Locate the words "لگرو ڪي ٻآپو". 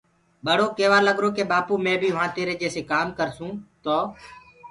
1.07-1.73